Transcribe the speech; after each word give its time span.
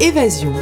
Évasion. 0.00 0.52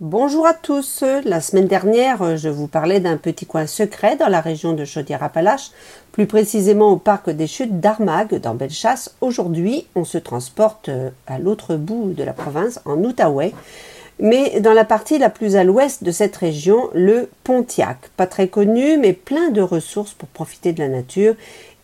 Bonjour 0.00 0.48
à 0.48 0.52
tous. 0.52 1.04
La 1.24 1.40
semaine 1.40 1.68
dernière, 1.68 2.36
je 2.36 2.48
vous 2.48 2.66
parlais 2.66 2.98
d'un 2.98 3.16
petit 3.16 3.46
coin 3.46 3.68
secret 3.68 4.16
dans 4.16 4.26
la 4.26 4.40
région 4.40 4.72
de 4.72 4.84
Chaudière-Appalaches, 4.84 5.70
plus 6.10 6.26
précisément 6.26 6.90
au 6.90 6.96
parc 6.96 7.30
des 7.30 7.46
chutes 7.46 7.78
d'Armagh 7.78 8.34
dans 8.40 8.54
Bellechasse. 8.54 9.14
Aujourd'hui, 9.20 9.86
on 9.94 10.04
se 10.04 10.18
transporte 10.18 10.90
à 11.28 11.38
l'autre 11.38 11.76
bout 11.76 12.14
de 12.16 12.24
la 12.24 12.32
province, 12.32 12.80
en 12.84 12.98
Outaouais, 13.04 13.52
mais 14.18 14.58
dans 14.58 14.72
la 14.72 14.84
partie 14.84 15.18
la 15.18 15.30
plus 15.30 15.54
à 15.54 15.62
l'ouest 15.62 16.02
de 16.02 16.10
cette 16.10 16.36
région, 16.36 16.90
le 16.94 17.30
Pontiac. 17.44 17.96
Pas 18.16 18.26
très 18.26 18.48
connu, 18.48 18.98
mais 18.98 19.12
plein 19.12 19.50
de 19.50 19.62
ressources 19.62 20.14
pour 20.14 20.28
profiter 20.28 20.72
de 20.72 20.80
la 20.80 20.88
nature 20.88 21.36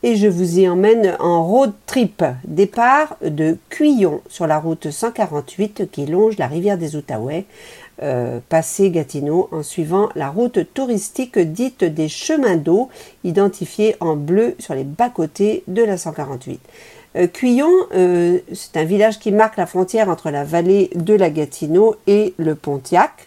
et 0.03 0.17
je 0.17 0.27
vous 0.27 0.59
y 0.59 0.69
emmène 0.69 1.17
en 1.21 1.45
road 1.45 1.73
trip. 1.87 2.23
Départ 2.45 3.17
de 3.23 3.59
Cuillon 3.69 4.21
sur 4.29 4.47
la 4.47 4.59
route 4.59 4.91
148 4.91 5.91
qui 5.91 6.07
longe 6.07 6.39
la 6.39 6.47
rivière 6.47 6.79
des 6.79 6.97
Outaouais, 6.97 7.47
euh, 8.03 8.41
passé 8.49 8.91
Gatineau 8.91 9.49
en 9.53 9.63
suivant 9.63 10.11
la 10.15 10.29
route 10.29 10.73
touristique 10.75 11.39
dite 11.39 11.85
des 11.85 12.09
chemins 12.09 12.57
d'eau, 12.57 12.91
identifiée 13.25 13.97
en 14.01 14.17
bleu 14.17 14.55
sur 14.59 14.75
les 14.75 14.85
bas-côtés 14.85 15.65
de 15.67 15.83
la 15.83 15.97
148. 15.97 16.61
Euh, 17.17 17.27
Cuillon, 17.27 17.71
euh, 17.95 18.39
c'est 18.53 18.77
un 18.77 18.85
village 18.85 19.19
qui 19.19 19.33
marque 19.33 19.57
la 19.57 19.67
frontière 19.67 20.11
entre 20.11 20.31
la 20.31 20.45
vallée 20.45 20.91
de 20.95 21.15
la 21.15 21.31
Gatineau 21.31 21.97
et 22.07 22.35
le 22.37 22.55
Pontiac. 22.55 23.27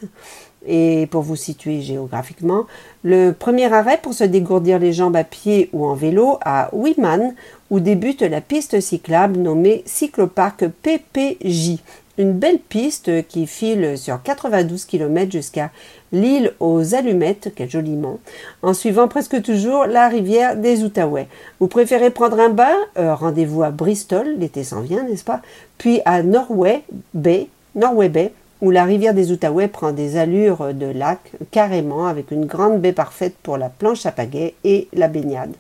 Et 0.72 1.08
pour 1.08 1.24
vous 1.24 1.36
situer 1.36 1.82
géographiquement, 1.82 2.66
le 3.04 3.32
premier 3.32 3.74
arrêt 3.74 4.00
pour 4.00 4.14
se 4.14 4.24
dégourdir 4.24 4.78
les 4.78 4.94
jambes 4.94 5.16
à 5.16 5.24
pied 5.24 5.68
ou 5.74 5.84
en 5.88 5.96
vélo 5.96 6.38
à 6.46 6.70
Wiman, 6.74 7.34
où 7.72 7.80
débute 7.80 8.22
la 8.22 8.40
piste 8.40 8.80
cyclable 8.80 9.40
nommée 9.40 9.82
Cycloparc 9.88 10.68
PPJ. 10.84 11.80
Une 12.20 12.34
belle 12.34 12.60
piste 12.60 13.26
qui 13.28 13.48
file 13.48 13.98
sur 13.98 14.22
92 14.22 14.86
km 14.86 15.32
jusqu'à 15.32 15.72
l'île 16.12 16.54
aux 16.60 16.94
Allumettes, 16.94 17.52
quel 17.56 17.70
joli 17.70 17.92
nom, 17.92 18.20
en 18.62 18.76
suivant 18.76 19.08
presque 19.08 19.42
toujours 19.42 19.86
la 19.86 20.08
rivière 20.08 20.56
des 20.56 20.84
Outaouais. 20.84 21.28
Vous 21.60 21.68
préférez 21.68 22.12
prendre 22.12 22.40
un 22.40 22.50
bain 22.50 22.76
euh, 22.98 23.16
Rendez-vous 23.16 23.64
à 23.64 23.72
Bristol, 23.72 24.36
l'été 24.38 24.64
s'en 24.64 24.82
vient, 24.82 25.02
n'est-ce 25.02 25.24
pas 25.24 25.42
Puis 25.80 26.02
à 26.06 26.22
Norway 26.22 26.84
Bay, 27.16 27.48
Norway 27.74 28.10
Bay, 28.10 28.34
où 28.62 28.72
la 28.72 28.84
rivière 28.84 29.14
des 29.14 29.32
Outaouais 29.32 29.68
prend 29.68 29.92
des 29.92 30.18
allures 30.18 30.74
de 30.74 30.86
lac 30.86 31.32
carrément 31.52 32.08
avec 32.08 32.32
une 32.32 32.46
grande 32.46 32.82
baie 32.82 32.94
parfaite 32.94 33.36
pour 33.42 33.58
la 33.58 33.70
planche 33.70 34.06
à 34.06 34.12
pagaie 34.12 34.56
et 34.64 34.88
la 34.94 35.08
baignade. 35.08 35.54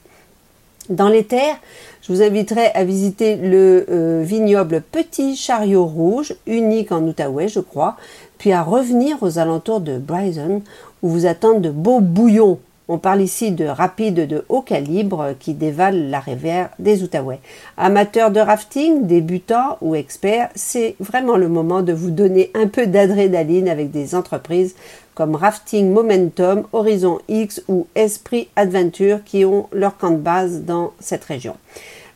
Dans 0.89 1.07
les 1.07 1.23
terres, 1.23 1.57
je 2.01 2.11
vous 2.11 2.23
inviterai 2.23 2.67
à 2.73 2.83
visiter 2.83 3.35
le 3.35 3.85
euh, 3.89 4.23
vignoble 4.25 4.81
Petit 4.81 5.35
Chariot 5.35 5.85
Rouge, 5.85 6.33
unique 6.47 6.91
en 6.91 7.03
Outaouais, 7.03 7.47
je 7.47 7.59
crois, 7.59 7.95
puis 8.39 8.53
à 8.53 8.63
revenir 8.63 9.17
aux 9.21 9.37
alentours 9.37 9.81
de 9.81 9.99
Bryson, 9.99 10.63
où 11.03 11.09
vous 11.09 11.25
attendent 11.27 11.61
de 11.61 11.69
beaux 11.69 11.99
bouillons 11.99 12.59
on 12.89 12.97
parle 12.97 13.21
ici 13.21 13.51
de 13.51 13.65
rapides 13.65 14.27
de 14.27 14.43
haut 14.49 14.63
calibre 14.63 15.35
qui 15.39 15.53
dévalent 15.53 16.09
la 16.09 16.19
rivière 16.19 16.69
des 16.79 17.03
Outaouais. 17.03 17.39
Amateurs 17.77 18.31
de 18.31 18.39
rafting, 18.39 19.05
débutants 19.05 19.77
ou 19.79 19.93
experts, 19.93 20.49
c'est 20.55 20.95
vraiment 20.99 21.37
le 21.37 21.47
moment 21.47 21.83
de 21.83 21.93
vous 21.93 22.09
donner 22.09 22.51
un 22.55 22.67
peu 22.67 22.87
d'adrénaline 22.87 23.69
avec 23.69 23.91
des 23.91 24.15
entreprises 24.15 24.75
comme 25.13 25.35
Rafting 25.35 25.91
Momentum, 25.91 26.63
Horizon 26.73 27.19
X 27.27 27.61
ou 27.67 27.87
Esprit 27.93 28.47
Adventure 28.55 29.23
qui 29.23 29.45
ont 29.45 29.67
leur 29.71 29.97
camp 29.97 30.11
de 30.11 30.17
base 30.17 30.61
dans 30.61 30.93
cette 30.99 31.25
région. 31.25 31.57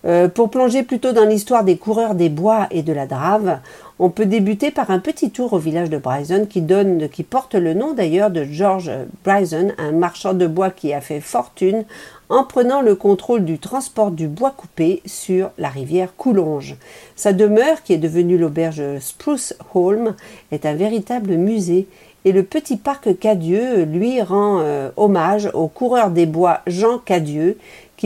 Euh, 0.05 0.27
pour 0.27 0.49
plonger 0.49 0.83
plutôt 0.83 1.13
dans 1.13 1.25
l'histoire 1.25 1.63
des 1.63 1.77
coureurs 1.77 2.15
des 2.15 2.29
bois 2.29 2.67
et 2.71 2.83
de 2.83 2.91
la 2.91 3.07
drave, 3.07 3.59
on 3.99 4.09
peut 4.09 4.25
débuter 4.25 4.69
par 4.69 4.91
un 4.91 4.99
petit 4.99 5.31
tour 5.31 5.53
au 5.53 5.59
village 5.59 5.89
de 5.89 5.97
Bryson 5.97 6.45
qui, 6.49 6.61
donne, 6.61 7.07
qui 7.07 7.23
porte 7.23 7.55
le 7.55 7.73
nom 7.73 7.93
d'ailleurs 7.93 8.31
de 8.31 8.43
George 8.43 8.91
Bryson, 9.23 9.71
un 9.77 9.91
marchand 9.93 10.33
de 10.33 10.45
bois 10.45 10.71
qui 10.71 10.93
a 10.93 10.99
fait 10.99 11.21
fortune 11.21 11.85
en 12.27 12.43
prenant 12.43 12.81
le 12.81 12.95
contrôle 12.95 13.45
du 13.45 13.59
transport 13.59 14.11
du 14.11 14.27
bois 14.27 14.51
coupé 14.51 15.01
sur 15.05 15.51
la 15.57 15.69
rivière 15.69 16.15
Coulonge. 16.17 16.75
Sa 17.15 17.31
demeure, 17.31 17.83
qui 17.83 17.93
est 17.93 17.97
devenue 17.97 18.37
l'auberge 18.37 18.81
Spruce 18.99 19.55
Holm, 19.73 20.15
est 20.51 20.65
un 20.65 20.73
véritable 20.73 21.35
musée 21.35 21.87
et 22.25 22.31
le 22.31 22.43
petit 22.43 22.77
parc 22.77 23.19
Cadieux 23.19 23.83
lui 23.83 24.21
rend 24.21 24.59
euh, 24.61 24.89
hommage 24.97 25.49
au 25.53 25.67
coureur 25.67 26.09
des 26.09 26.25
bois 26.25 26.61
Jean 26.67 26.97
Cadieux 26.97 27.57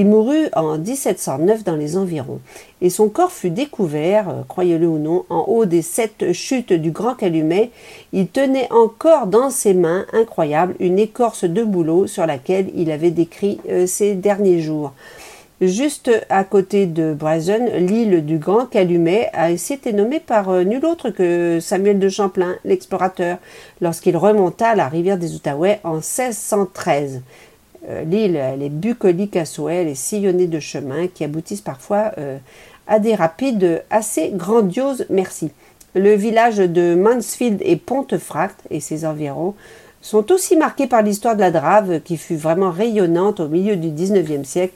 mourut 0.06 0.48
en 0.56 0.78
1709 0.78 1.64
dans 1.64 1.76
les 1.76 1.98
environs, 1.98 2.40
et 2.82 2.90
son 2.90 3.10
corps 3.10 3.32
fut 3.32 3.50
découvert, 3.50 4.30
euh, 4.30 4.42
croyez-le 4.48 4.88
ou 4.88 4.98
non, 4.98 5.26
en 5.30 5.46
haut 5.48 5.66
des 5.66 5.82
sept 5.82 6.34
chutes 6.34 6.74
du 6.74 6.92
Grand 6.92 7.16
Calumet. 7.16 7.72
Il 8.14 8.28
tenait 8.28 8.72
encore 8.72 9.28
dans 9.28 9.50
ses 9.50 9.74
mains, 9.74 10.06
incroyable, 10.14 10.76
une 10.80 11.00
écorce 11.00 11.44
de 11.46 11.64
bouleau 11.64 12.08
sur 12.08 12.26
laquelle 12.26 12.70
il 12.76 12.92
avait 12.92 13.12
décrit 13.12 13.60
euh, 13.70 13.88
ses 13.88 14.16
derniers 14.16 14.62
jours. 14.62 14.94
Juste 15.60 16.12
à 16.30 16.44
côté 16.44 16.86
de 16.86 17.16
Bryson, 17.16 17.68
l'île 17.78 18.24
du 18.24 18.38
Grand 18.38 18.68
Calumet 18.68 19.32
a 19.34 19.50
été 19.50 19.92
nommée 19.92 20.20
par 20.20 20.50
euh, 20.50 20.64
nul 20.64 20.86
autre 20.86 21.10
que 21.10 21.60
Samuel 21.60 21.98
de 21.98 22.10
Champlain, 22.10 22.58
l'explorateur, 22.64 23.40
lorsqu'il 23.82 24.16
remonta 24.18 24.76
la 24.76 24.88
rivière 24.88 25.18
des 25.18 25.34
Outaouais 25.34 25.80
en 25.84 25.96
1613. 25.96 27.22
Euh, 27.90 28.04
l'île, 28.04 28.36
elle 28.36 28.64
est 28.64 28.70
bucolique 28.70 29.36
à 29.36 29.46
souhait, 29.46 29.78
elle 29.78 29.88
est 29.88 29.96
sillonnée 29.96 30.48
de 30.48 30.60
chemins 30.60 31.08
qui 31.08 31.24
aboutissent 31.24 31.62
parfois 31.62 32.12
euh, 32.18 32.38
à 32.88 33.00
des 33.00 33.16
rapides 33.16 33.84
assez 33.90 34.32
grandioses. 34.34 35.06
Merci. 35.10 35.52
Le 35.96 36.14
village 36.14 36.58
de 36.58 36.96
Mansfield 36.96 37.62
et 37.64 37.78
Pontefract 37.78 38.60
et 38.70 38.80
ses 38.80 39.06
environs 39.06 39.56
sont 40.02 40.32
aussi 40.32 40.56
marqués 40.58 40.88
par 40.88 41.02
l'histoire 41.02 41.36
de 41.36 41.42
la 41.42 41.52
Drave 41.52 42.02
qui 42.02 42.18
fut 42.18 42.36
vraiment 42.36 42.72
rayonnante 42.72 43.40
au 43.40 43.48
milieu 43.48 43.76
du 43.78 43.90
XIXe 43.90 44.48
siècle 44.48 44.76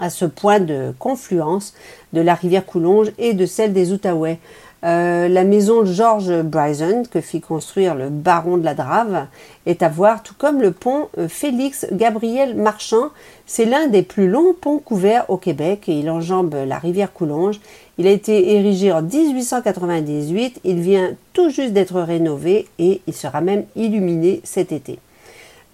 à 0.00 0.10
ce 0.10 0.24
point 0.24 0.60
de 0.60 0.94
confluence 0.98 1.74
de 2.12 2.20
la 2.20 2.34
rivière 2.34 2.64
Coulonge 2.64 3.12
et 3.18 3.34
de 3.34 3.46
celle 3.46 3.72
des 3.72 3.92
Outaouais. 3.92 4.38
Euh, 4.84 5.28
la 5.28 5.44
maison 5.44 5.84
George 5.84 6.42
Bryson, 6.42 7.04
que 7.08 7.20
fit 7.20 7.40
construire 7.40 7.94
le 7.94 8.08
baron 8.08 8.56
de 8.56 8.64
la 8.64 8.74
Drave, 8.74 9.26
est 9.64 9.82
à 9.82 9.88
voir, 9.88 10.24
tout 10.24 10.34
comme 10.36 10.60
le 10.60 10.72
pont 10.72 11.08
euh, 11.18 11.28
Félix 11.28 11.86
Gabriel 11.92 12.56
Marchand. 12.56 13.10
C'est 13.46 13.64
l'un 13.64 13.86
des 13.86 14.02
plus 14.02 14.28
longs 14.28 14.54
ponts 14.60 14.80
couverts 14.80 15.26
au 15.28 15.36
Québec 15.36 15.88
et 15.88 15.92
il 15.92 16.10
enjambe 16.10 16.56
la 16.66 16.78
rivière 16.78 17.12
Coulonge. 17.12 17.60
Il 17.98 18.08
a 18.08 18.10
été 18.10 18.56
érigé 18.56 18.90
en 18.90 19.02
1898, 19.02 20.60
il 20.64 20.80
vient 20.80 21.12
tout 21.32 21.50
juste 21.50 21.72
d'être 21.72 22.00
rénové 22.00 22.66
et 22.80 23.02
il 23.06 23.14
sera 23.14 23.40
même 23.40 23.64
illuminé 23.76 24.40
cet 24.42 24.72
été. 24.72 24.98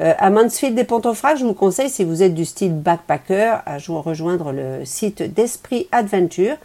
Euh, 0.01 0.13
à 0.19 0.29
Mansfield 0.31 0.77
des 0.77 0.85
Pontefract, 0.85 1.39
je 1.39 1.45
vous 1.45 1.55
conseille, 1.55 1.89
si 1.89 2.05
vous 2.05 2.23
êtes 2.23 2.35
du 2.35 2.45
style 2.45 2.75
backpacker, 2.75 3.63
à 3.65 3.79
rejoindre 3.79 4.53
le 4.53 4.85
site 4.85 5.23
d'Esprit 5.35 5.89
Adventure 5.93 6.57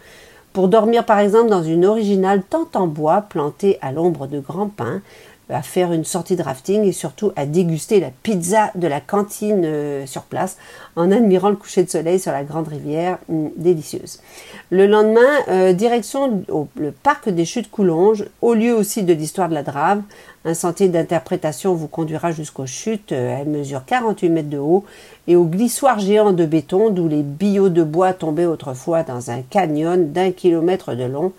pour 0.54 0.68
dormir 0.68 1.04
par 1.04 1.18
exemple 1.18 1.50
dans 1.50 1.64
une 1.64 1.84
originale 1.84 2.42
tente 2.48 2.76
en 2.76 2.86
bois 2.86 3.22
plantée 3.22 3.76
à 3.82 3.90
l'ombre 3.90 4.28
de 4.28 4.38
grands 4.38 4.68
pins, 4.68 5.02
à 5.50 5.62
faire 5.62 5.92
une 5.92 6.04
sortie 6.04 6.36
de 6.36 6.42
rafting 6.42 6.84
et 6.84 6.92
surtout 6.92 7.32
à 7.36 7.44
déguster 7.46 8.00
la 8.00 8.10
pizza 8.22 8.70
de 8.74 8.86
la 8.86 9.00
cantine 9.00 9.62
euh, 9.64 10.06
sur 10.06 10.22
place 10.22 10.56
en 10.96 11.10
admirant 11.10 11.50
le 11.50 11.56
coucher 11.56 11.84
de 11.84 11.90
soleil 11.90 12.18
sur 12.18 12.32
la 12.32 12.44
grande 12.44 12.68
rivière, 12.68 13.18
hum, 13.28 13.50
délicieuse. 13.56 14.20
Le 14.70 14.86
lendemain, 14.86 15.20
euh, 15.48 15.72
direction 15.72 16.44
le 16.76 16.90
parc 16.92 17.28
des 17.28 17.44
chutes 17.44 17.70
Coulonges, 17.70 18.24
au 18.40 18.54
lieu 18.54 18.74
aussi 18.74 19.02
de 19.02 19.12
l'histoire 19.12 19.48
de 19.48 19.54
la 19.54 19.62
Drave. 19.62 20.02
Un 20.46 20.54
sentier 20.54 20.88
d'interprétation 20.88 21.74
vous 21.74 21.88
conduira 21.88 22.32
jusqu'aux 22.32 22.66
chutes, 22.66 23.12
euh, 23.12 23.38
elles 23.38 23.48
mesurent 23.48 23.84
48 23.84 24.28
mètres 24.30 24.50
de 24.50 24.58
haut, 24.58 24.84
et 25.26 25.36
au 25.36 25.44
glissoir 25.44 25.98
géant 25.98 26.32
de 26.32 26.44
béton 26.46 26.90
d'où 26.90 27.08
les 27.08 27.22
billots 27.22 27.70
de 27.70 27.82
bois 27.82 28.12
tombaient 28.12 28.46
autrefois 28.46 29.02
dans 29.02 29.30
un 29.30 29.42
canyon 29.42 30.12
d'un 30.12 30.32
kilomètre 30.32 30.94
de 30.94 31.04
long 31.04 31.32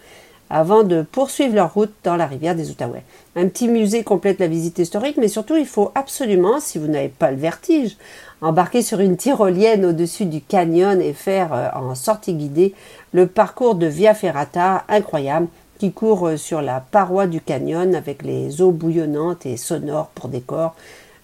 avant 0.49 0.83
de 0.83 1.01
poursuivre 1.01 1.55
leur 1.55 1.73
route 1.73 1.93
dans 2.03 2.15
la 2.15 2.27
rivière 2.27 2.55
des 2.55 2.69
Outaouais. 2.69 3.03
Un 3.35 3.47
petit 3.47 3.67
musée 3.67 4.03
complète 4.03 4.39
la 4.39 4.47
visite 4.47 4.79
historique, 4.79 5.17
mais 5.17 5.27
surtout 5.27 5.55
il 5.55 5.65
faut 5.65 5.91
absolument, 5.95 6.59
si 6.59 6.77
vous 6.77 6.87
n'avez 6.87 7.09
pas 7.09 7.31
le 7.31 7.37
vertige, 7.37 7.97
embarquer 8.41 8.81
sur 8.81 8.99
une 8.99 9.17
tyrolienne 9.17 9.85
au-dessus 9.85 10.25
du 10.25 10.41
canyon 10.41 11.01
et 11.01 11.13
faire 11.13 11.53
euh, 11.53 11.69
en 11.73 11.95
sortie 11.95 12.33
guidée 12.33 12.73
le 13.13 13.27
parcours 13.27 13.75
de 13.75 13.87
Via 13.87 14.13
Ferrata 14.13 14.83
incroyable 14.87 15.47
qui 15.79 15.91
court 15.91 16.27
euh, 16.27 16.37
sur 16.37 16.61
la 16.61 16.79
paroi 16.79 17.27
du 17.27 17.41
canyon 17.41 17.95
avec 17.95 18.23
les 18.23 18.61
eaux 18.61 18.71
bouillonnantes 18.71 19.45
et 19.45 19.57
sonores 19.57 20.07
pour 20.07 20.29
décor. 20.29 20.75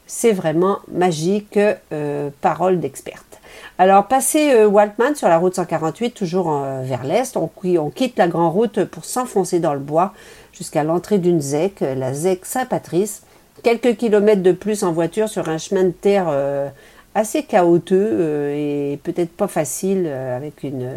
C'est 0.07 0.33
vraiment 0.33 0.79
magique, 0.91 1.57
euh, 1.94 2.29
parole 2.41 2.79
d'experte. 2.79 3.41
Alors, 3.78 4.08
passé 4.08 4.52
euh, 4.52 4.68
Waltman 4.68 5.16
sur 5.16 5.28
la 5.28 5.38
route 5.38 5.56
148, 5.56 6.12
toujours 6.12 6.52
euh, 6.52 6.81
vers 6.84 7.04
l'est, 7.04 7.38
on, 7.38 7.50
quitte 7.90 8.18
la 8.18 8.28
grande 8.28 8.54
route 8.54 8.84
pour 8.86 9.06
s'enfoncer 9.06 9.60
dans 9.60 9.74
le 9.74 9.80
bois 9.80 10.13
jusqu'à 10.54 10.84
l'entrée 10.84 11.18
d'une 11.18 11.42
ZEC, 11.42 11.81
la 11.81 12.13
ZEC 12.13 12.46
Saint-Patrice. 12.46 13.24
Quelques 13.63 13.98
kilomètres 13.98 14.44
de 14.44 14.52
plus 14.52 14.84
en 14.84 14.92
voiture 14.92 15.30
sur 15.30 15.50
un 15.50 15.58
chemin 15.58 15.84
de 15.84 15.92
terre 15.92 16.28
euh, 16.30 16.68
assez 17.16 17.44
chaotique 17.44 17.98
et 17.98 19.00
peut-être 19.04 19.31
pas 19.31 19.48
facile 19.48 20.07
avec 20.07 20.64
une, 20.64 20.90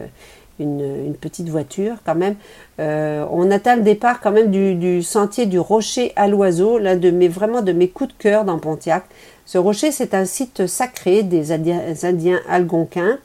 une, 0.58 1.14
petite 1.20 1.48
voiture 1.48 1.96
quand 2.04 2.14
même. 2.14 2.36
Euh, 2.80 3.24
on 3.30 3.50
atteint 3.50 3.76
le 3.76 3.82
départ 3.82 4.20
quand 4.20 4.32
même 4.32 4.50
du, 4.50 5.02
sentier 5.02 5.46
du 5.46 5.58
Rocher 5.58 6.12
à 6.16 6.28
l'Oiseau, 6.28 6.78
l'un 6.78 6.96
de 6.96 7.10
mes 7.10 7.28
vraiment 7.28 7.62
de 7.62 7.72
mes 7.72 7.88
coups 7.88 8.14
de 8.14 8.22
cœur 8.22 8.44
dans 8.44 8.58
Pontiac. 8.58 9.04
Ce 9.46 9.58
rocher, 9.58 9.90
c'est 9.90 10.14
un 10.14 10.24
site 10.24 10.66
sacré 10.66 11.22
des 11.22 11.52
Indiens, 11.52 12.40
algonquins 12.48 13.18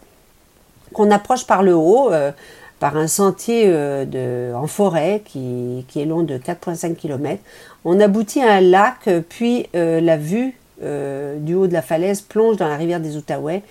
qu'on 0.93 1.11
approche 1.11 1.45
par 1.45 1.63
le 1.63 1.75
haut, 1.75 2.11
euh, 2.11 2.31
par 2.79 2.97
un 2.97 3.07
sentier 3.07 3.65
euh, 3.67 4.05
de, 4.05 4.53
en 4.53 4.67
forêt 4.67 5.21
qui, 5.23 5.85
qui, 5.87 6.01
est 6.01 6.05
long 6.05 6.23
de 6.23 6.37
4,5 6.37 6.95
km. 6.95 7.41
On 7.85 7.99
aboutit 8.01 8.41
à 8.41 8.55
un 8.55 8.61
lac, 8.61 9.09
puis 9.29 9.67
la 9.73 10.17
vue 10.17 10.55
du 10.81 11.55
haut 11.55 11.67
de 11.67 11.73
la 11.73 11.81
falaise 11.81 12.21
plonge 12.21 12.57
dans 12.57 12.67
la 12.67 12.75
rivière 12.75 12.99
des 12.99 13.15
Outaouais. 13.15 13.63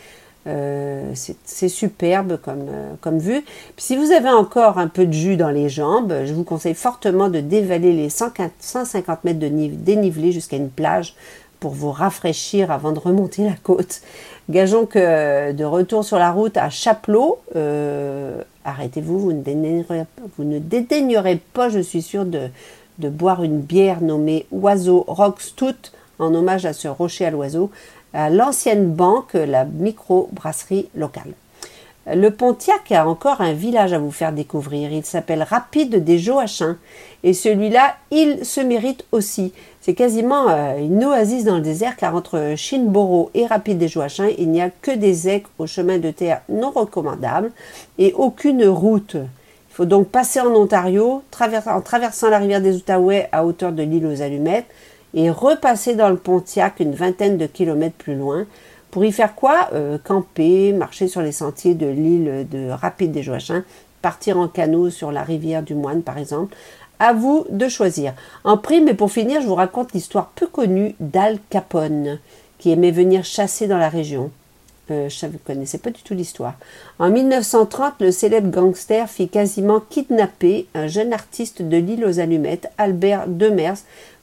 Euh, 0.48 1.12
c'est 1.14 1.68
superbe 1.68 2.38
comme, 2.42 2.66
euh, 2.70 3.18
vue. 3.18 3.44
Si 3.76 3.96
vous 3.96 4.12
avez 4.12 4.30
encore 4.30 4.78
un 4.78 4.88
peu 4.88 5.04
de 5.04 5.12
jus 5.12 5.36
dans 5.36 5.50
les 5.50 5.68
jambes, 5.68 6.14
je 6.24 6.32
vous 6.32 6.44
conseille 6.44 6.74
fortement 6.74 7.28
de 7.28 7.40
dévaler 7.40 7.92
les 7.92 8.08
150 8.08 9.24
mètres 9.24 9.38
de 9.38 9.48
dénivelé 9.48 10.32
jusqu'à 10.32 10.56
une 10.56 10.70
plage 10.70 11.14
pour 11.60 11.72
vous 11.72 11.90
rafraîchir 11.90 12.70
avant 12.70 12.92
de 12.92 12.98
remonter 12.98 13.44
la 13.44 13.56
côte. 13.62 14.00
Gageons 14.48 14.86
que 14.86 15.52
de 15.52 15.64
retour 15.64 16.04
sur 16.04 16.18
la 16.18 16.30
route 16.30 16.56
à 16.56 16.70
Chapelot, 16.70 17.38
euh, 17.56 18.42
arrêtez-vous, 18.64 19.18
vous, 19.18 19.32
ne 19.32 20.58
dédaignerez 20.58 21.40
pas, 21.52 21.68
je 21.68 21.80
suis 21.80 22.02
sûre, 22.02 22.24
de, 22.24 22.48
boire 22.98 23.42
une 23.42 23.60
bière 23.60 24.00
nommée 24.00 24.46
Oiseau 24.50 25.04
Rockstout 25.06 25.92
en 26.18 26.34
hommage 26.34 26.66
à 26.66 26.72
ce 26.72 26.88
rocher 26.88 27.26
à 27.26 27.30
l'oiseau 27.30 27.70
l'ancienne 28.14 28.92
banque, 28.92 29.34
la 29.34 29.64
micro-brasserie 29.64 30.88
locale. 30.94 31.32
Le 32.14 32.30
Pontiac 32.30 32.90
a 32.90 33.06
encore 33.06 33.42
un 33.42 33.52
village 33.52 33.92
à 33.92 33.98
vous 33.98 34.10
faire 34.10 34.32
découvrir. 34.32 34.90
Il 34.92 35.04
s'appelle 35.04 35.42
Rapide 35.42 36.02
des 36.02 36.18
Joachins. 36.18 36.76
Et 37.22 37.34
celui-là, 37.34 37.96
il 38.10 38.46
se 38.46 38.62
mérite 38.62 39.04
aussi. 39.12 39.52
C'est 39.82 39.92
quasiment 39.92 40.48
euh, 40.48 40.78
une 40.78 41.04
oasis 41.04 41.44
dans 41.44 41.56
le 41.56 41.60
désert 41.60 41.96
car 41.96 42.14
entre 42.14 42.54
Chinboro 42.56 43.30
et 43.34 43.44
Rapide 43.44 43.76
des 43.76 43.88
Joachins, 43.88 44.30
il 44.38 44.50
n'y 44.50 44.62
a 44.62 44.70
que 44.70 44.90
des 44.90 45.28
aigues 45.28 45.46
au 45.58 45.66
chemin 45.66 45.98
de 45.98 46.10
terre 46.10 46.40
non 46.48 46.70
recommandables 46.70 47.50
et 47.98 48.14
aucune 48.14 48.64
route. 48.66 49.16
Il 49.16 49.74
faut 49.74 49.84
donc 49.84 50.08
passer 50.08 50.40
en 50.40 50.54
Ontario 50.54 51.22
en 51.66 51.80
traversant 51.82 52.30
la 52.30 52.38
rivière 52.38 52.62
des 52.62 52.76
Outaouais 52.76 53.28
à 53.32 53.44
hauteur 53.44 53.72
de 53.72 53.82
l'île 53.82 54.06
aux 54.06 54.22
Allumettes 54.22 54.66
et 55.14 55.30
repasser 55.30 55.94
dans 55.94 56.08
le 56.08 56.16
Pontiac 56.16 56.80
une 56.80 56.94
vingtaine 56.94 57.38
de 57.38 57.46
kilomètres 57.46 57.96
plus 57.96 58.14
loin. 58.14 58.46
Pour 58.90 59.04
y 59.04 59.12
faire 59.12 59.34
quoi 59.34 59.68
euh, 59.74 59.98
Camper, 60.02 60.72
marcher 60.72 61.08
sur 61.08 61.20
les 61.20 61.32
sentiers 61.32 61.74
de 61.74 61.86
l'île 61.86 62.46
de 62.50 62.70
Rapide 62.70 63.12
des 63.12 63.22
Joachins, 63.22 63.64
partir 64.02 64.38
en 64.38 64.48
canot 64.48 64.90
sur 64.90 65.12
la 65.12 65.22
rivière 65.22 65.62
du 65.62 65.74
Moine 65.74 66.02
par 66.02 66.18
exemple. 66.18 66.56
À 67.00 67.12
vous 67.12 67.46
de 67.50 67.68
choisir. 67.68 68.12
En 68.44 68.56
prime, 68.58 68.88
et 68.88 68.94
pour 68.94 69.12
finir, 69.12 69.40
je 69.40 69.46
vous 69.46 69.54
raconte 69.54 69.92
l'histoire 69.92 70.32
peu 70.34 70.46
connue 70.46 70.96
d'Al 70.98 71.38
Capone, 71.48 72.18
qui 72.58 72.70
aimait 72.70 72.90
venir 72.90 73.24
chasser 73.24 73.68
dans 73.68 73.78
la 73.78 73.88
région. 73.88 74.32
Euh, 74.90 75.08
je 75.08 75.26
ne 75.26 75.32
connaissais 75.44 75.78
pas 75.78 75.90
du 75.90 76.02
tout 76.02 76.14
l'histoire. 76.14 76.54
En 76.98 77.10
1930, 77.10 77.94
le 78.00 78.10
célèbre 78.10 78.50
gangster 78.50 79.08
fit 79.08 79.28
quasiment 79.28 79.80
kidnapper 79.80 80.66
un 80.74 80.86
jeune 80.86 81.12
artiste 81.12 81.62
de 81.62 81.76
l'île 81.76 82.04
aux 82.04 82.20
Allumettes, 82.20 82.70
Albert 82.78 83.28
Demers, 83.28 83.78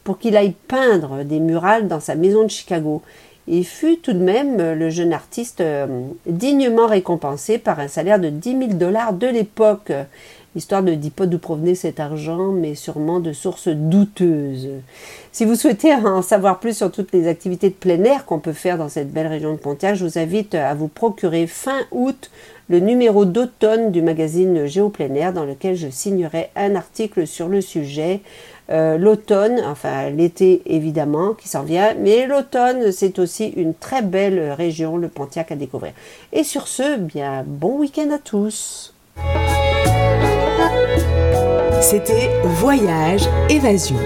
pour 0.06 0.20
qu'il 0.20 0.38
aille 0.38 0.54
peindre 0.70 1.26
des 1.26 1.42
murales 1.42 1.90
dans 1.90 2.00
sa 2.00 2.16
maison 2.16 2.44
de 2.44 2.50
Chicago. 2.50 3.02
Il 3.48 3.66
fut 3.66 3.98
tout 3.98 4.14
de 4.14 4.24
même 4.24 4.60
euh, 4.60 4.76
le 4.76 4.90
jeune 4.90 5.12
artiste 5.12 5.62
euh, 5.62 5.86
dignement 6.26 6.88
récompensé 6.88 7.58
par 7.58 7.80
un 7.80 7.90
salaire 7.90 8.20
de 8.20 8.30
10 8.30 8.50
000 8.58 8.74
dollars 8.74 9.14
de 9.14 9.28
l'époque. 9.28 9.92
L'histoire 10.56 10.84
ne 10.84 10.96
dit 10.96 11.10
pas 11.10 11.26
d'où 11.26 11.38
provenait 11.38 11.76
cet 11.76 12.00
argent, 12.00 12.54
mais 12.54 12.76
sûrement 12.76 13.20
de 13.20 13.34
sources 13.34 13.68
douteuses. 13.68 14.70
Si 15.34 15.44
vous 15.44 15.56
souhaitez 15.56 15.94
en 15.94 16.22
savoir 16.22 16.60
plus 16.60 16.78
sur 16.78 16.92
toutes 16.92 17.12
les 17.12 17.28
activités 17.28 17.70
de 17.70 17.76
plein 17.76 18.02
air 18.06 18.26
qu'on 18.26 18.40
peut 18.40 18.54
faire 18.54 18.78
dans 18.78 18.88
cette 18.88 19.12
belle 19.12 19.28
région 19.28 19.52
de 19.52 19.58
Pontiac, 19.58 19.96
je 19.96 20.06
vous 20.06 20.18
invite 20.18 20.56
à 20.56 20.74
vous 20.74 20.88
procurer 20.88 21.46
fin 21.46 21.82
août 21.92 22.32
le 22.70 22.80
numéro 22.80 23.26
d'automne 23.26 23.92
du 23.92 24.02
magazine 24.02 24.66
Géo 24.66 24.92
dans 25.34 25.46
lequel 25.46 25.76
je 25.76 25.90
signerai 25.90 26.50
un 26.56 26.76
article 26.76 27.28
sur 27.28 27.48
le 27.48 27.62
sujet. 27.62 28.22
Euh, 28.72 28.98
l'automne, 28.98 29.62
enfin 29.66 30.10
l'été 30.10 30.64
évidemment 30.66 31.34
qui 31.34 31.48
s'en 31.48 31.62
vient, 31.62 31.94
mais 32.00 32.26
l'automne 32.26 32.92
c'est 32.92 33.20
aussi 33.20 33.50
une 33.50 33.76
très 33.76 34.02
belle 34.02 34.54
région, 34.54 34.98
le 34.98 35.08
Pontiac 35.08 35.52
à 35.52 35.56
découvrir. 35.56 35.94
Et 36.34 36.44
sur 36.44 36.68
ce, 36.68 36.98
bien 36.98 37.44
bon 37.46 37.78
week-end 37.78 38.10
à 38.12 38.18
tous. 38.18 38.94
C'était 41.82 42.32
Voyage 42.44 43.30
Évasion. 43.50 43.98